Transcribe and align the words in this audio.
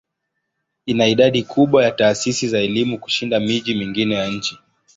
Ina 0.85 1.07
idadi 1.07 1.43
kubwa 1.43 1.83
ya 1.83 1.91
taasisi 1.91 2.47
za 2.47 2.59
elimu 2.59 2.99
kushinda 2.99 3.39
miji 3.39 3.73
mingine 3.75 4.15
ya 4.15 4.27
nchi. 4.27 4.57